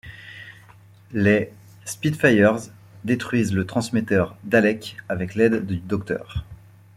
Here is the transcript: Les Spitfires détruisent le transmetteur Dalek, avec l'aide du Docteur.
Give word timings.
Les 1.11 1.51
Spitfires 1.85 2.57
détruisent 3.03 3.53
le 3.53 3.67
transmetteur 3.67 4.35
Dalek, 4.45 4.97
avec 5.09 5.35
l'aide 5.35 5.63
du 5.67 5.77
Docteur. 5.77 6.43